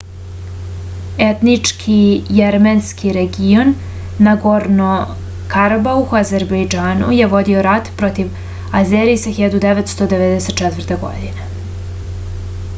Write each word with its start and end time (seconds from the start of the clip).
etnički 1.25 1.97
jermenski 2.37 3.11
region 3.17 3.73
nagorno-karabah 4.27 5.99
u 6.05 6.17
azerbejdžanu 6.21 7.11
je 7.19 7.29
vodio 7.35 7.59
je 7.61 7.67
rat 7.69 7.93
protiv 8.03 8.73
azerisa 8.83 9.35
1994. 9.43 10.99
godine 11.05 11.47